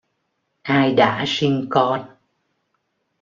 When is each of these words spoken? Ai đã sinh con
Ai 0.63 0.93
đã 0.93 1.23
sinh 1.27 1.67
con 1.69 2.05